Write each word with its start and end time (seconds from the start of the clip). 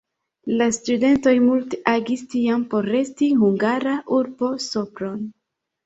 La 0.61 0.67
studentoj 0.77 1.33
multe 1.43 1.81
agis 1.93 2.25
tiam 2.33 2.65
por 2.73 2.91
resti 2.97 3.31
hungara 3.45 3.97
urbo 4.21 4.55
Sopron. 4.71 5.27